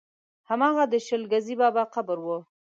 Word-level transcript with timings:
هماغه 0.49 0.83
د 0.91 0.95
شل 1.05 1.23
ګزي 1.31 1.55
بابا 1.61 1.83
قبر 1.93 2.17
و. 2.21 2.27